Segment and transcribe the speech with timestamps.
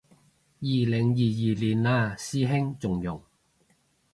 [0.03, 0.09] 二零二二
[1.13, 1.75] 年嘞
[2.17, 3.21] 師兄，仲用